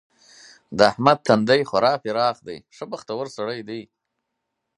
د 0.77 0.79
احمد 0.91 1.17
تندی 1.27 1.61
خورا 1.69 1.93
پراخ 2.03 2.35
دی؛ 2.47 2.57
ښه 2.75 2.85
بختور 2.91 3.25
سړی 3.37 3.59
دی. 3.69 3.81